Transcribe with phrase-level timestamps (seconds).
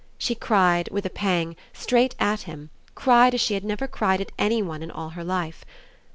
[0.17, 4.31] She cried, with a pang, straight AT him, cried as she had never cried at
[4.35, 5.63] any one in all her life.